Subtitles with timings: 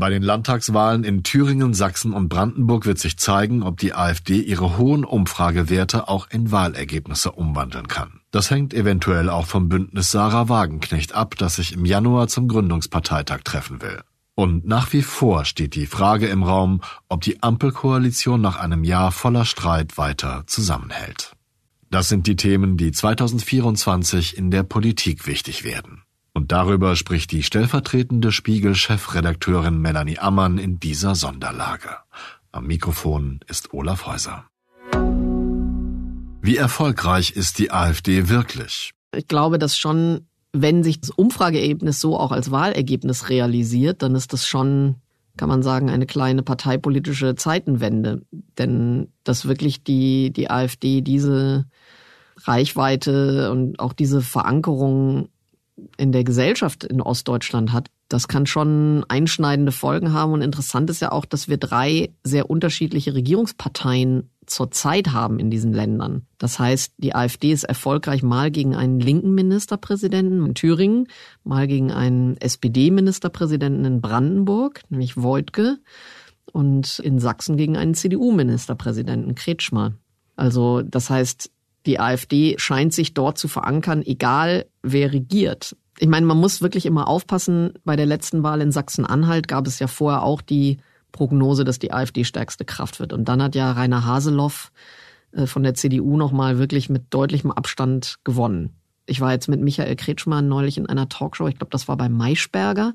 [0.00, 4.78] Bei den Landtagswahlen in Thüringen, Sachsen und Brandenburg wird sich zeigen, ob die AfD ihre
[4.78, 8.22] hohen Umfragewerte auch in Wahlergebnisse umwandeln kann.
[8.30, 13.40] Das hängt eventuell auch vom Bündnis Sarah Wagenknecht ab, das sich im Januar zum Gründungsparteitag
[13.44, 14.00] treffen will.
[14.34, 16.80] Und nach wie vor steht die Frage im Raum,
[17.10, 21.36] ob die Ampelkoalition nach einem Jahr voller Streit weiter zusammenhält.
[21.90, 26.04] Das sind die Themen, die 2024 in der Politik wichtig werden.
[26.32, 31.90] Und darüber spricht die stellvertretende Spiegel-Chefredakteurin Melanie Ammann in dieser Sonderlage.
[32.52, 34.44] Am Mikrofon ist Olaf Häuser.
[36.42, 38.92] Wie erfolgreich ist die AfD wirklich?
[39.14, 44.32] Ich glaube, dass schon, wenn sich das Umfrageergebnis so auch als Wahlergebnis realisiert, dann ist
[44.32, 44.96] das schon,
[45.36, 48.22] kann man sagen, eine kleine parteipolitische Zeitenwende.
[48.56, 51.66] Denn dass wirklich die, die AfD diese
[52.44, 55.28] Reichweite und auch diese Verankerung
[55.96, 60.32] in der Gesellschaft in Ostdeutschland hat, das kann schon einschneidende Folgen haben.
[60.32, 65.72] Und interessant ist ja auch, dass wir drei sehr unterschiedliche Regierungsparteien zurzeit haben in diesen
[65.72, 66.26] Ländern.
[66.38, 71.06] Das heißt, die AfD ist erfolgreich mal gegen einen linken Ministerpräsidenten in Thüringen,
[71.44, 75.78] mal gegen einen SPD-Ministerpräsidenten in Brandenburg, nämlich Voigtke,
[76.52, 79.92] und in Sachsen gegen einen CDU-Ministerpräsidenten, Kretschmer.
[80.34, 81.50] Also das heißt,
[81.86, 85.76] die AfD scheint sich dort zu verankern, egal wer regiert.
[85.98, 87.74] Ich meine, man muss wirklich immer aufpassen.
[87.84, 90.78] Bei der letzten Wahl in Sachsen-Anhalt gab es ja vorher auch die
[91.12, 93.12] Prognose, dass die AfD stärkste Kraft wird.
[93.12, 94.72] Und dann hat ja Rainer Haseloff
[95.32, 98.70] äh, von der CDU nochmal wirklich mit deutlichem Abstand gewonnen.
[99.06, 102.08] Ich war jetzt mit Michael Kretschmann neulich in einer Talkshow, ich glaube, das war bei
[102.08, 102.94] Maischberger,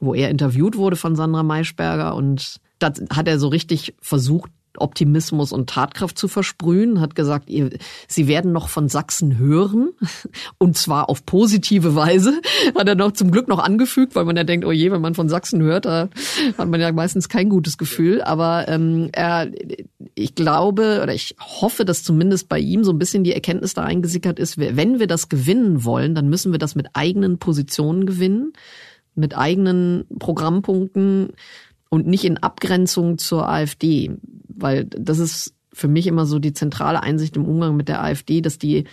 [0.00, 5.52] wo er interviewt wurde von Sandra Maischberger und da hat er so richtig versucht, Optimismus
[5.52, 7.70] und Tatkraft zu versprühen, hat gesagt, ihr,
[8.08, 9.90] sie werden noch von Sachsen hören
[10.58, 12.40] und zwar auf positive Weise.
[12.74, 15.14] Hat er noch zum Glück noch angefügt, weil man ja denkt, oh je, wenn man
[15.14, 16.08] von Sachsen hört, da
[16.58, 18.22] hat man ja meistens kein gutes Gefühl.
[18.22, 19.50] Aber ähm, er,
[20.14, 23.82] ich glaube oder ich hoffe, dass zumindest bei ihm so ein bisschen die Erkenntnis da
[23.82, 28.52] eingesickert ist, wenn wir das gewinnen wollen, dann müssen wir das mit eigenen Positionen gewinnen,
[29.14, 31.30] mit eigenen Programmpunkten
[31.94, 34.10] und nicht in Abgrenzung zur AfD
[34.56, 38.40] weil das ist für mich immer so die zentrale Einsicht im Umgang mit der AfD,
[38.40, 38.84] dass die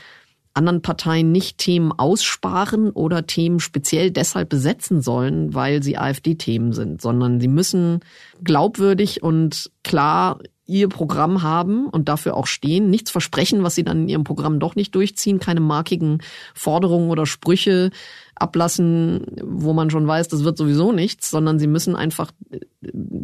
[0.53, 7.01] anderen Parteien nicht Themen aussparen oder Themen speziell deshalb besetzen sollen, weil sie AfD-Themen sind,
[7.01, 8.01] sondern sie müssen
[8.43, 14.03] glaubwürdig und klar ihr Programm haben und dafür auch stehen, nichts versprechen, was sie dann
[14.03, 16.19] in ihrem Programm doch nicht durchziehen, keine markigen
[16.53, 17.91] Forderungen oder Sprüche
[18.35, 22.31] ablassen, wo man schon weiß, das wird sowieso nichts, sondern sie müssen einfach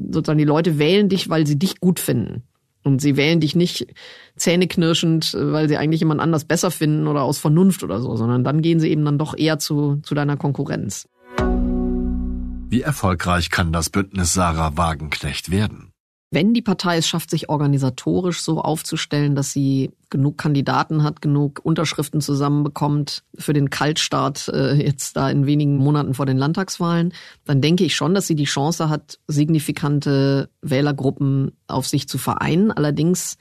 [0.09, 2.44] sozusagen die Leute wählen dich, weil sie dich gut finden.
[2.84, 3.94] Und sie wählen dich nicht
[4.38, 8.62] zähneknirschend, weil sie eigentlich jemand anders besser finden oder aus Vernunft oder so, sondern dann
[8.62, 11.07] gehen sie eben dann doch eher zu, zu deiner Konkurrenz.
[12.69, 15.91] Wie erfolgreich kann das Bündnis Sarah Wagenknecht werden?
[16.30, 21.62] Wenn die Partei es schafft, sich organisatorisch so aufzustellen, dass sie genug Kandidaten hat, genug
[21.64, 27.14] Unterschriften zusammenbekommt für den Kaltstart äh, jetzt da in wenigen Monaten vor den Landtagswahlen,
[27.46, 32.72] dann denke ich schon, dass sie die Chance hat, signifikante Wählergruppen auf sich zu vereinen.
[32.72, 33.38] Allerdings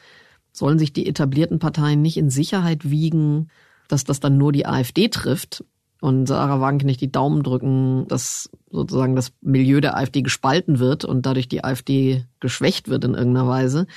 [0.53, 3.49] sollen sich die etablierten Parteien nicht in Sicherheit wiegen,
[3.89, 5.65] dass das dann nur die AfD trifft
[6.07, 11.27] und Sarah Wagenknecht die Daumen drücken, dass sozusagen das Milieu der AfD gespalten wird und
[11.27, 13.89] dadurch die AfD geschwächt wird in irgendeiner Weise.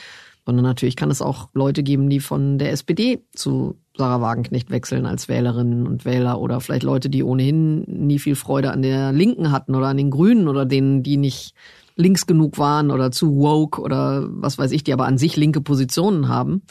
[0.43, 5.05] Sondern natürlich kann es auch Leute geben, die von der SPD zu Sarah Wagenknecht wechseln
[5.05, 9.51] als Wählerinnen und Wähler oder vielleicht Leute, die ohnehin nie viel Freude an der Linken
[9.51, 11.53] hatten oder an den Grünen oder denen, die nicht
[11.95, 15.61] links genug waren oder zu woke oder was weiß ich, die aber an sich linke
[15.61, 16.63] Positionen haben.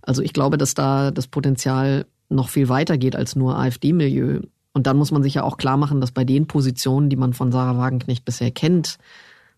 [0.00, 4.40] Also ich glaube, dass da das Potenzial noch viel weiter geht als nur AfD-Milieu.
[4.76, 7.32] Und dann muss man sich ja auch klar machen, dass bei den Positionen, die man
[7.32, 8.98] von Sarah Wagenknecht bisher kennt,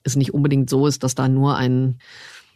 [0.04, 1.98] es nicht unbedingt so ist, dass da nur ein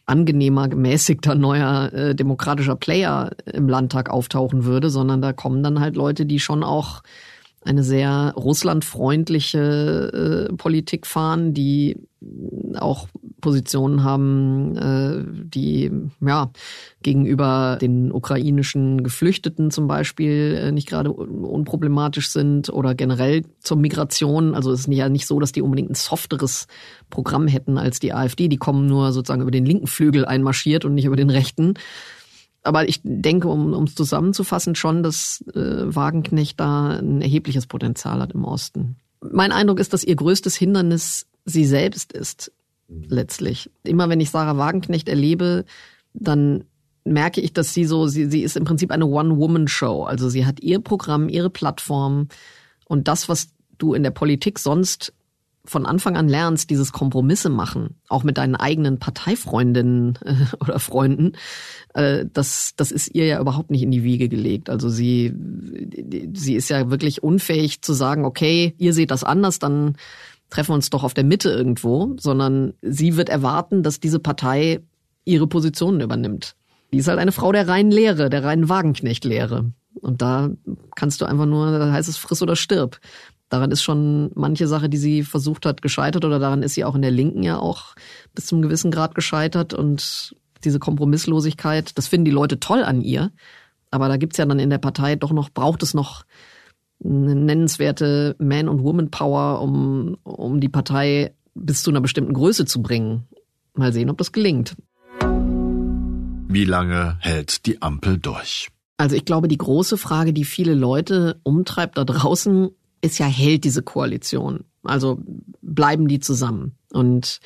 [0.06, 5.96] angenehmer, gemäßigter, neuer äh, demokratischer Player im Landtag auftauchen würde, sondern da kommen dann halt
[5.96, 7.02] Leute, die schon auch
[7.64, 11.96] eine sehr russlandfreundliche äh, Politik fahren, die
[12.76, 13.08] auch
[13.40, 15.90] Positionen haben, äh, die
[16.20, 16.50] ja
[17.02, 24.54] gegenüber den ukrainischen Geflüchteten zum Beispiel äh, nicht gerade unproblematisch sind oder generell zur Migration.
[24.54, 26.66] Also es ist ja nicht so, dass die unbedingt ein softeres
[27.10, 28.48] Programm hätten als die AfD.
[28.48, 31.74] Die kommen nur sozusagen über den linken Flügel einmarschiert und nicht über den rechten.
[32.62, 38.32] Aber ich denke, um es zusammenzufassen, schon, dass äh, Wagenknecht da ein erhebliches Potenzial hat
[38.32, 38.96] im Osten.
[39.20, 42.52] Mein Eindruck ist, dass ihr größtes Hindernis sie selbst ist,
[42.88, 43.70] letztlich.
[43.82, 45.64] Immer wenn ich Sarah Wagenknecht erlebe,
[46.14, 46.64] dann
[47.04, 50.04] merke ich, dass sie so, sie, sie ist im Prinzip eine One-Woman-Show.
[50.04, 52.28] Also sie hat ihr Programm, ihre Plattform
[52.86, 53.48] und das, was
[53.78, 55.12] du in der Politik sonst
[55.64, 61.32] von Anfang an lernst, dieses Kompromisse machen, auch mit deinen eigenen Parteifreundinnen äh, oder Freunden,
[61.94, 64.70] äh, das, das ist ihr ja überhaupt nicht in die Wiege gelegt.
[64.70, 65.32] Also sie,
[66.34, 69.96] sie ist ja wirklich unfähig zu sagen, okay, ihr seht das anders, dann
[70.50, 74.80] treffen wir uns doch auf der Mitte irgendwo, sondern sie wird erwarten, dass diese Partei
[75.24, 76.56] ihre Positionen übernimmt.
[76.92, 79.72] Die ist halt eine Frau der reinen Lehre, der reinen Wagenknecht-Lehre.
[79.94, 80.50] Und da
[80.94, 82.98] kannst du einfach nur, da heißt es friss oder stirb.
[83.52, 86.94] Daran ist schon manche Sache, die sie versucht hat, gescheitert oder daran ist sie auch
[86.94, 87.94] in der Linken ja auch
[88.34, 90.34] bis zum gewissen Grad gescheitert und
[90.64, 93.30] diese Kompromisslosigkeit, das finden die Leute toll an ihr.
[93.90, 96.24] Aber da gibt's ja dann in der Partei doch noch, braucht es noch
[97.04, 102.80] eine nennenswerte Man- und Woman-Power, um, um die Partei bis zu einer bestimmten Größe zu
[102.80, 103.28] bringen.
[103.74, 104.76] Mal sehen, ob das gelingt.
[106.48, 108.70] Wie lange hält die Ampel durch?
[108.96, 112.70] Also ich glaube, die große Frage, die viele Leute umtreibt da draußen,
[113.02, 114.64] ist ja, hält diese Koalition?
[114.82, 115.18] Also
[115.60, 116.76] bleiben die zusammen?
[116.92, 117.40] Und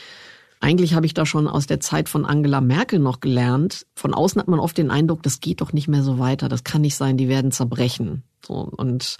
[0.60, 3.86] eigentlich habe ich da schon aus der Zeit von Angela Merkel noch gelernt.
[3.94, 6.48] Von außen hat man oft den Eindruck, das geht doch nicht mehr so weiter.
[6.48, 8.22] Das kann nicht sein, die werden zerbrechen.
[8.44, 9.16] So, und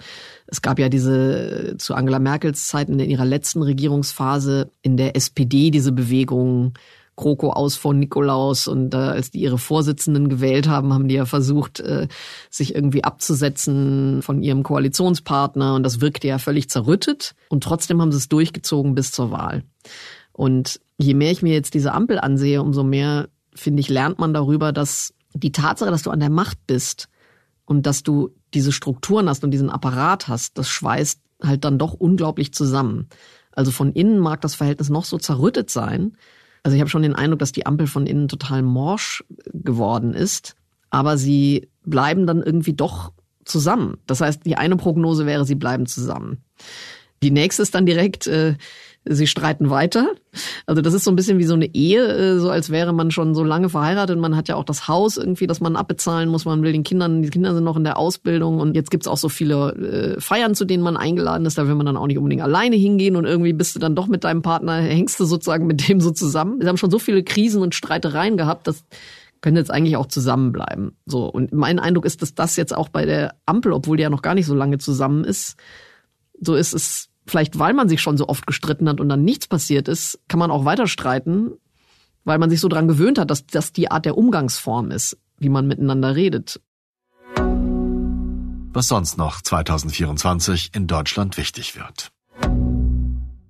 [0.47, 5.69] es gab ja diese zu Angela Merkels Zeiten in ihrer letzten Regierungsphase in der SPD
[5.69, 6.73] diese Bewegung
[7.17, 11.25] Kroko aus von Nikolaus und äh, als die ihre Vorsitzenden gewählt haben, haben die ja
[11.25, 12.07] versucht, äh,
[12.49, 18.11] sich irgendwie abzusetzen von ihrem Koalitionspartner und das wirkte ja völlig zerrüttet und trotzdem haben
[18.11, 19.63] sie es durchgezogen bis zur Wahl.
[20.31, 24.33] Und je mehr ich mir jetzt diese Ampel ansehe, umso mehr, finde ich, lernt man
[24.33, 27.09] darüber, dass die Tatsache, dass du an der Macht bist
[27.65, 31.93] und dass du diese Strukturen hast und diesen Apparat hast, das schweißt halt dann doch
[31.93, 33.09] unglaublich zusammen.
[33.51, 36.15] Also von innen mag das Verhältnis noch so zerrüttet sein,
[36.67, 39.23] also ich habe schon den Eindruck, dass die Ampel von innen total morsch
[39.53, 40.57] geworden ist,
[40.89, 43.13] aber sie bleiben dann irgendwie doch
[43.45, 43.99] zusammen.
[44.05, 46.43] Das heißt, die eine Prognose wäre, sie bleiben zusammen.
[47.23, 48.55] Die nächste ist dann direkt, äh,
[49.09, 50.09] sie streiten weiter.
[50.65, 53.11] Also das ist so ein bisschen wie so eine Ehe, äh, so als wäre man
[53.11, 54.19] schon so lange verheiratet.
[54.19, 56.45] Man hat ja auch das Haus irgendwie, das man abbezahlen muss.
[56.45, 59.17] Man will den Kindern, die Kinder sind noch in der Ausbildung und jetzt gibt's auch
[59.17, 61.57] so viele äh, Feiern, zu denen man eingeladen ist.
[61.57, 64.07] Da will man dann auch nicht unbedingt alleine hingehen und irgendwie bist du dann doch
[64.07, 66.59] mit deinem Partner, hängst du sozusagen mit dem so zusammen.
[66.59, 68.83] Wir haben schon so viele Krisen und Streitereien gehabt, dass
[69.39, 70.97] können jetzt eigentlich auch zusammenbleiben.
[71.05, 74.09] So und mein Eindruck ist, dass das jetzt auch bei der Ampel, obwohl die ja
[74.09, 75.57] noch gar nicht so lange zusammen ist,
[76.41, 79.47] so ist es vielleicht weil man sich schon so oft gestritten hat und dann nichts
[79.47, 81.51] passiert ist, kann man auch weiter streiten,
[82.23, 85.49] weil man sich so dran gewöhnt hat, dass das die Art der Umgangsform ist, wie
[85.49, 86.59] man miteinander redet.
[88.73, 92.11] Was sonst noch 2024 in Deutschland wichtig wird.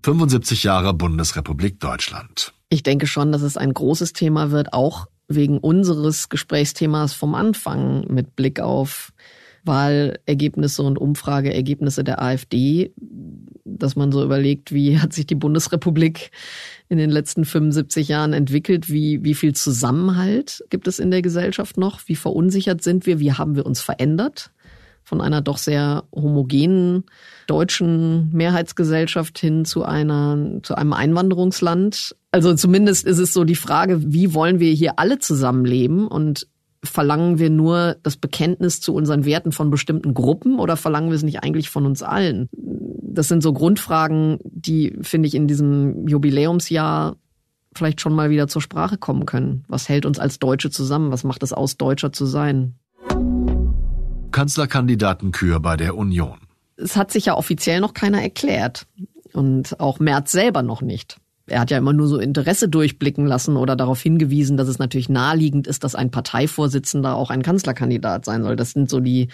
[0.03, 2.53] 75 Jahre Bundesrepublik Deutschland.
[2.69, 8.05] Ich denke schon, dass es ein großes Thema wird, auch wegen unseres Gesprächsthemas vom Anfang
[8.07, 9.11] mit Blick auf
[9.65, 12.93] Wahlergebnisse und Umfrageergebnisse der AfD,
[13.83, 16.31] dass man so überlegt, wie hat sich die Bundesrepublik
[16.89, 21.77] in den letzten 75 Jahren entwickelt, wie, wie viel Zusammenhalt gibt es in der Gesellschaft
[21.77, 24.51] noch, wie verunsichert sind wir, wie haben wir uns verändert
[25.07, 27.05] von einer doch sehr homogenen
[27.47, 32.13] deutschen Mehrheitsgesellschaft hin zu einer, zu einem Einwanderungsland.
[32.31, 36.47] Also zumindest ist es so die Frage, wie wollen wir hier alle zusammenleben und
[36.83, 41.23] verlangen wir nur das Bekenntnis zu unseren Werten von bestimmten Gruppen oder verlangen wir es
[41.23, 42.49] nicht eigentlich von uns allen?
[43.17, 47.15] Das sind so Grundfragen, die, finde ich, in diesem Jubiläumsjahr
[47.73, 49.65] vielleicht schon mal wieder zur Sprache kommen können.
[49.67, 51.11] Was hält uns als Deutsche zusammen?
[51.11, 52.75] Was macht es aus, Deutscher zu sein?
[54.31, 56.37] Kanzlerkandidatenkür bei der Union.
[56.75, 58.85] Es hat sich ja offiziell noch keiner erklärt.
[59.33, 63.55] Und auch Merz selber noch nicht er hat ja immer nur so Interesse durchblicken lassen
[63.55, 68.43] oder darauf hingewiesen, dass es natürlich naheliegend ist, dass ein Parteivorsitzender auch ein Kanzlerkandidat sein
[68.43, 68.55] soll.
[68.55, 69.29] Das sind so die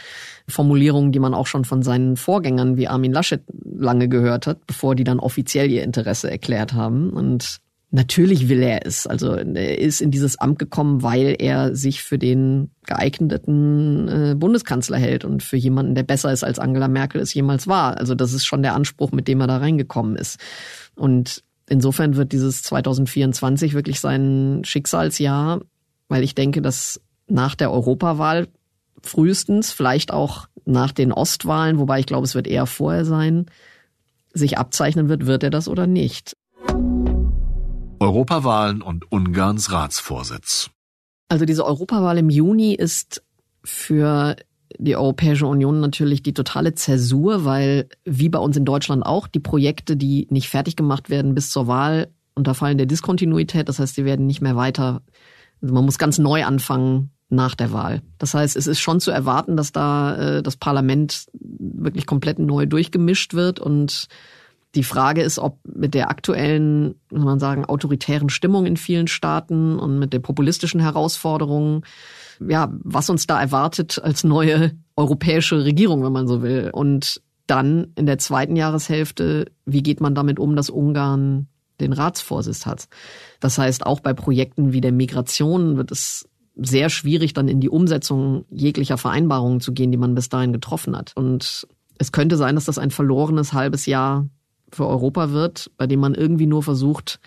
[0.47, 3.41] Formulierungen, die man auch schon von seinen Vorgängern wie Armin Laschet
[3.77, 7.11] lange gehört hat, bevor die dann offiziell ihr Interesse erklärt haben.
[7.11, 7.59] Und
[7.93, 9.05] natürlich will er es.
[9.07, 14.97] Also er ist in dieses Amt gekommen, weil er sich für den geeigneten äh, Bundeskanzler
[14.97, 17.97] hält und für jemanden, der besser ist als Angela Merkel es jemals war.
[17.97, 20.39] Also das ist schon der Anspruch, mit dem er da reingekommen ist.
[20.95, 25.61] Und insofern wird dieses 2024 wirklich sein Schicksalsjahr,
[26.09, 28.47] weil ich denke, dass nach der Europawahl
[29.03, 33.45] frühestens, vielleicht auch nach den Ostwahlen, wobei ich glaube, es wird eher vorher sein,
[34.33, 36.35] sich abzeichnen wird, wird er das oder nicht.
[37.99, 40.69] Europawahlen und Ungarns Ratsvorsitz.
[41.29, 43.23] Also diese Europawahl im Juni ist
[43.63, 44.35] für
[44.77, 49.39] die Europäische Union natürlich die totale Zäsur, weil wie bei uns in Deutschland auch die
[49.39, 53.69] Projekte, die nicht fertig gemacht werden bis zur Wahl, unterfallen der Diskontinuität.
[53.69, 55.01] Das heißt, sie werden nicht mehr weiter,
[55.61, 58.01] also man muss ganz neu anfangen nach der Wahl.
[58.17, 62.65] Das heißt, es ist schon zu erwarten, dass da äh, das Parlament wirklich komplett neu
[62.65, 64.07] durchgemischt wird und
[64.75, 69.77] Die Frage ist, ob mit der aktuellen, muss man sagen, autoritären Stimmung in vielen Staaten
[69.77, 71.83] und mit den populistischen Herausforderungen,
[72.39, 76.71] ja, was uns da erwartet als neue europäische Regierung, wenn man so will.
[76.73, 81.47] Und dann in der zweiten Jahreshälfte, wie geht man damit um, dass Ungarn
[81.79, 82.87] den Ratsvorsitz hat?
[83.39, 87.69] Das heißt, auch bei Projekten wie der Migration wird es sehr schwierig, dann in die
[87.69, 91.13] Umsetzung jeglicher Vereinbarungen zu gehen, die man bis dahin getroffen hat.
[91.15, 91.67] Und
[91.97, 94.27] es könnte sein, dass das ein verlorenes halbes Jahr
[94.71, 97.19] für Europa wird, bei dem man irgendwie nur versucht,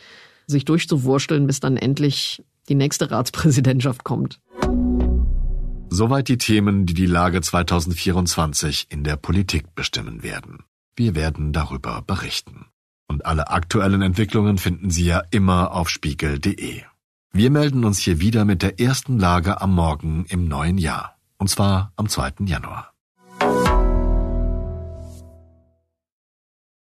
[0.46, 4.40] sich durchzuwursteln, bis dann endlich die nächste Ratspräsidentschaft kommt.
[5.88, 10.64] Soweit die Themen, die die Lage 2024 in der Politik bestimmen werden.
[10.96, 12.66] Wir werden darüber berichten.
[13.08, 16.82] Und alle aktuellen Entwicklungen finden Sie ja immer auf spiegel.de.
[17.36, 21.18] Wir melden uns hier wieder mit der ersten Lage am Morgen im neuen Jahr.
[21.36, 22.46] Und zwar am 2.
[22.46, 22.95] Januar.